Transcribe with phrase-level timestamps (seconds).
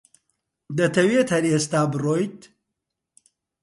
[0.77, 2.39] دەتەوێت هەر ئێستا بڕۆیت؟